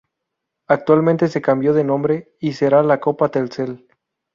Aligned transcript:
Actualmente 0.67 1.27
se 1.27 1.43
cambió 1.43 1.73
de 1.73 1.83
Nombre 1.83 2.35
y 2.39 2.53
será 2.53 2.81
la 2.81 2.99
Copa 2.99 3.29
Telcel. 3.29 3.85